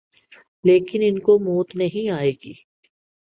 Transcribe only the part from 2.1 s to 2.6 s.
آئے گی